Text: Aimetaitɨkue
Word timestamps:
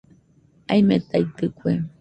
Aimetaitɨkue 0.73 1.69